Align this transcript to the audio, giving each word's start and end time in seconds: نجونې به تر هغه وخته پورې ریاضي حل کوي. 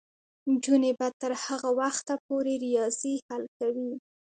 نجونې 0.51 0.91
به 0.99 1.07
تر 1.21 1.31
هغه 1.45 1.69
وخته 1.79 2.13
پورې 2.25 2.53
ریاضي 2.65 3.15
حل 3.27 3.43
کوي. 3.57 3.91